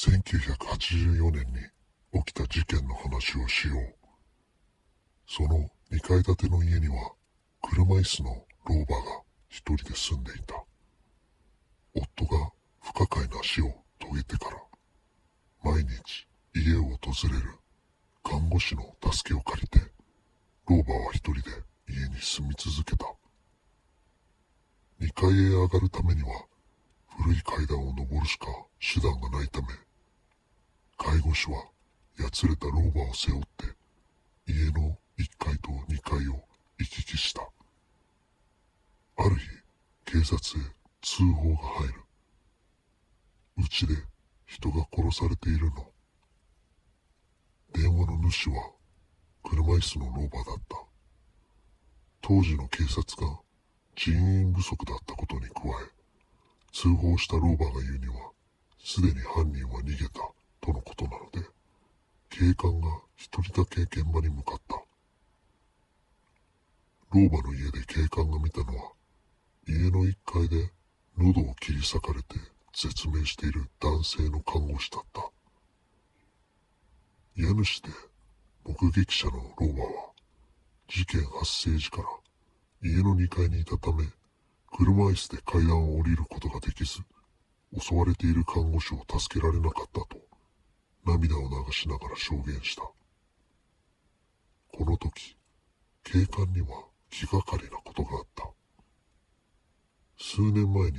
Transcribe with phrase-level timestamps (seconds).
[0.00, 3.94] 1984年に起きた事件の話をしよう。
[5.28, 7.12] その2階建ての家には
[7.60, 8.30] 車椅子の
[8.64, 9.20] 老婆が
[9.50, 10.54] 一人で住んでいた。
[11.94, 12.50] 夫が
[12.80, 14.56] 不可解な死を遂げてから
[15.62, 17.58] 毎日家を訪れる
[18.24, 19.80] 看護師の助けを借りて
[20.66, 21.50] 老婆は一人で
[21.90, 23.04] 家に住み続けた。
[24.98, 26.46] 2階へ上がるためには
[27.18, 28.46] 古い階段を登るしか
[28.80, 29.66] 手段がないため
[31.02, 31.64] 介護士は
[32.18, 33.64] やつれた老婆を背負って
[34.46, 36.44] 家の1階と2階を
[36.78, 37.40] 行き来した。
[39.16, 39.48] ある日
[40.04, 40.66] 警察へ
[41.00, 41.94] 通報が入る。
[43.56, 43.94] うちで
[44.44, 45.90] 人が殺されているの。
[47.72, 48.70] 電話の主は
[49.42, 50.76] 車椅子の老婆だった。
[52.20, 53.40] 当時の警察が
[53.96, 55.90] 人員不足だったことに加え
[56.72, 58.32] 通報した老婆が言うには
[58.78, 60.39] すでに犯人は逃げた。
[60.60, 61.40] とのことなので
[62.28, 64.76] 警官が一人だけ現場に向かった。
[67.12, 68.92] 老婆の家で警官が見たのは
[69.66, 70.70] 家の1階で
[71.18, 72.36] 喉を切り裂かれて
[72.72, 75.28] 絶命している男性の看護師だった。
[77.36, 77.88] 家主で
[78.64, 80.10] 目撃者の老婆は
[80.88, 82.08] 事件発生時から
[82.82, 84.04] 家の2階にいたため
[84.72, 87.00] 車椅子で階段を降りることができず
[87.78, 90.29] 襲われている看護師を助けられなかったと
[91.04, 92.82] 涙を流しながら証言した。
[92.82, 92.94] こ
[94.84, 95.36] の時
[96.04, 96.66] 警官には
[97.10, 98.48] 気がかりなことがあった。
[100.18, 100.98] 数年前に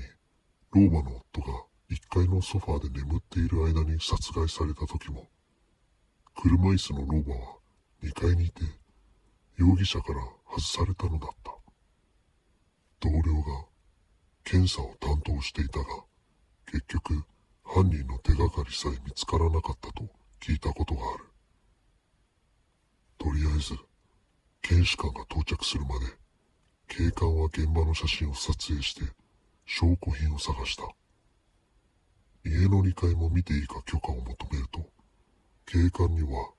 [0.71, 5.27] 老婆の夫が1階のソファーで眠っている間に殺害された時も
[6.35, 7.57] 車椅子の老婆は
[8.03, 8.63] 2階にいて
[9.57, 11.51] 容疑者から外されたのだった。
[13.01, 13.65] 同僚が
[14.43, 15.85] 検査を担当していたが
[16.65, 17.23] 結局
[17.63, 20.03] 犯人の手かりさえ見つからなかったと
[20.41, 21.25] 聞いたことがある。
[23.17, 23.75] とりあえず
[24.61, 26.05] 検視官が到着するまで
[26.87, 29.03] 警官は現場の写真を撮影して
[29.65, 30.83] 証拠品を探した。
[32.43, 34.81] 家の2階も見ていいか許可を求めると
[35.65, 36.51] 警官には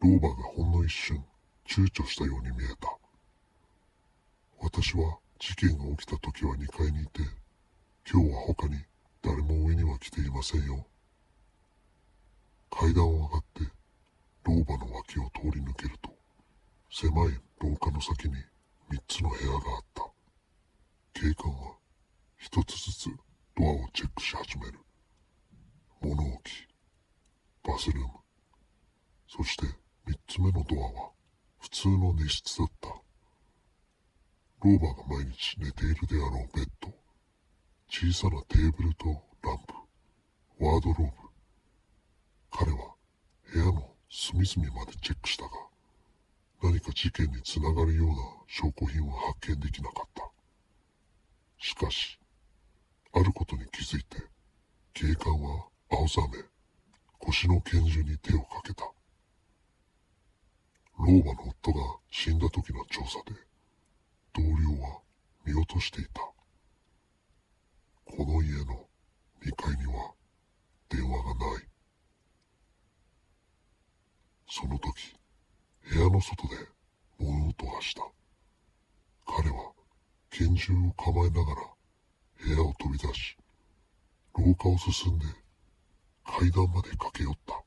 [0.00, 1.24] 老婆がほんの一瞬
[1.66, 2.96] 躊躇したように見えた。
[4.60, 7.22] 私は事件が起きた時は2階にいて
[8.10, 8.76] 今日は他に
[9.22, 10.86] 誰も上には来ていませんよ。
[12.86, 13.62] 階段を上がって
[14.44, 16.10] 老婆の脇を通り抜けると
[16.88, 17.30] 狭い
[17.60, 18.34] 廊下の先に
[18.92, 20.06] 3つの部屋があった。
[21.12, 21.74] 警官は
[22.36, 23.10] 一つずつ
[23.56, 24.78] ドアをチェックし始める。
[26.00, 26.68] 物置
[27.64, 28.10] バスルーム
[29.26, 29.66] そして
[30.06, 31.10] 3つ目のドアは
[31.58, 32.88] 普通の寝室だった。
[34.62, 36.94] 老婆が毎日寝ているであろうベッド
[37.88, 39.06] 小さなテーブルと
[39.42, 41.25] ランプワードローブ
[42.58, 42.78] 彼は
[43.52, 45.50] 部屋の隅々までチェックしたが
[46.62, 48.14] 何か事件につながるような
[48.48, 50.22] 証拠品は発見できなかった。
[51.58, 52.18] しかし
[53.12, 54.22] あることに気づいて
[54.94, 56.38] 警官は青ざめ
[57.18, 58.90] 腰の拳銃に手をかけた。
[60.98, 61.80] 老婆の夫が
[62.10, 63.36] 死んだ時の調査で
[64.32, 65.00] 同僚は
[65.44, 66.22] 見落としていた。
[68.06, 68.86] この家の
[69.44, 70.14] 2階には
[70.88, 71.66] 電話がない
[74.58, 75.14] その時
[75.92, 76.56] 部屋の外で
[77.18, 78.00] 物音がした。
[79.26, 79.72] 彼は
[80.30, 81.56] 拳銃を構えながら
[82.42, 83.36] 部屋を飛び出し
[84.34, 85.26] 廊下を進んで
[86.24, 87.62] 階段まで駆け寄った。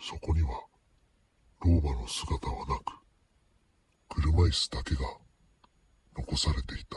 [0.00, 0.48] そこには
[1.60, 2.94] 老婆の姿はなく
[4.08, 5.02] 車椅子だけが
[6.16, 6.96] 残されていた。